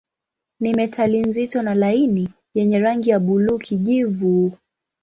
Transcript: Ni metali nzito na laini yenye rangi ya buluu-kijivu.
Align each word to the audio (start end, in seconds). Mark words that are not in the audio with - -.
Ni 0.59 0.73
metali 0.73 1.19
nzito 1.21 1.61
na 1.61 1.73
laini 1.75 2.29
yenye 2.55 2.79
rangi 2.79 3.09
ya 3.09 3.19
buluu-kijivu. 3.19 4.57